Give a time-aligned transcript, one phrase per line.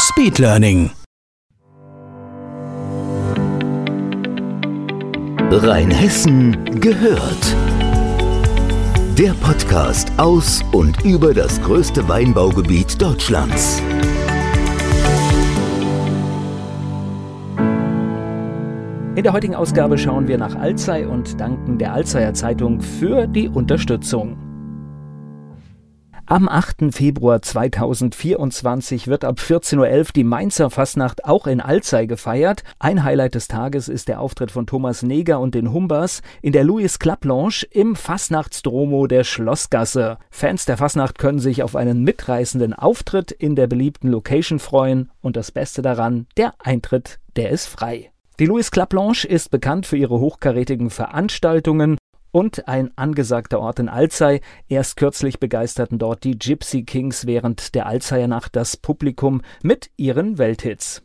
[0.00, 0.92] Speedlearning.
[5.50, 7.56] Rheinhessen gehört.
[9.18, 13.82] Der Podcast aus und über das größte Weinbaugebiet Deutschlands.
[19.16, 23.48] In der heutigen Ausgabe schauen wir nach Alzey und danken der Alzeyer Zeitung für die
[23.48, 24.47] Unterstützung.
[26.30, 26.94] Am 8.
[26.94, 32.64] Februar 2024 wird ab 14.11 Uhr die Mainzer Fastnacht auch in Alzey gefeiert.
[32.78, 36.64] Ein Highlight des Tages ist der Auftritt von Thomas Neger und den Humbers in der
[36.64, 40.18] Louis Club Lounge im Fastnachtsdromo der Schlossgasse.
[40.28, 45.34] Fans der Fastnacht können sich auf einen mitreißenden Auftritt in der beliebten Location freuen und
[45.34, 48.10] das Beste daran, der Eintritt, der ist frei.
[48.38, 51.96] Die Louis Club Lounge ist bekannt für ihre hochkarätigen Veranstaltungen
[52.30, 54.40] und ein angesagter Ort in Alzey.
[54.68, 60.38] Erst kürzlich begeisterten dort die Gypsy Kings während der Alzeyer Nacht das Publikum mit ihren
[60.38, 61.02] Welthits.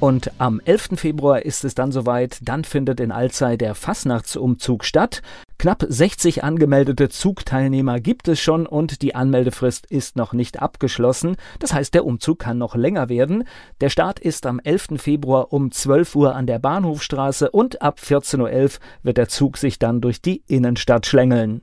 [0.00, 0.90] Und am 11.
[0.94, 5.20] Februar ist es dann soweit, dann findet in Alzey der Fasnachtsumzug statt.
[5.60, 11.36] Knapp 60 angemeldete Zugteilnehmer gibt es schon und die Anmeldefrist ist noch nicht abgeschlossen.
[11.58, 13.44] Das heißt, der Umzug kann noch länger werden.
[13.82, 14.92] Der Start ist am 11.
[14.96, 18.70] Februar um 12 Uhr an der Bahnhofstraße und ab 14.11 Uhr
[19.02, 21.60] wird der Zug sich dann durch die Innenstadt schlängeln.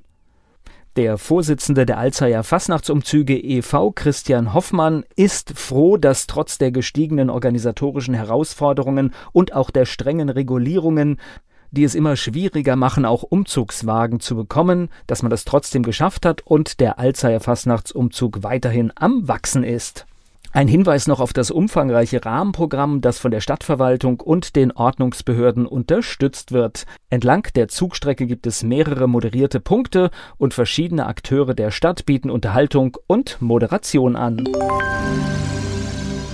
[0.98, 8.16] Der Vorsitzende der Alzeyer Fastnachtsumzüge e.V., Christian Hoffmann, ist froh, dass trotz der gestiegenen organisatorischen
[8.16, 11.20] Herausforderungen und auch der strengen Regulierungen
[11.72, 16.42] die es immer schwieriger machen, auch Umzugswagen zu bekommen, dass man das trotzdem geschafft hat
[16.42, 20.06] und der Alzeyer Fastnachtsumzug weiterhin am Wachsen ist.
[20.54, 26.52] Ein Hinweis noch auf das umfangreiche Rahmenprogramm, das von der Stadtverwaltung und den Ordnungsbehörden unterstützt
[26.52, 26.86] wird.
[27.10, 32.98] Entlang der Zugstrecke gibt es mehrere moderierte Punkte und verschiedene Akteure der Stadt bieten Unterhaltung
[33.08, 34.46] und Moderation an.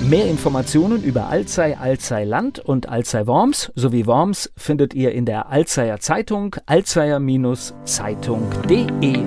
[0.10, 5.50] Mehr Informationen über Alzey, Alzey Land und Alzey Worms sowie Worms findet ihr in der
[5.50, 9.18] Alzeyer Zeitung alzeyer-zeitung.de.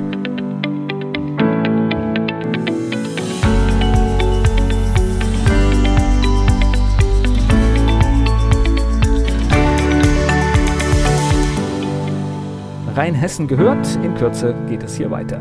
[12.94, 13.86] Rheinhessen gehört.
[14.02, 15.40] In Kürze geht es hier weiter.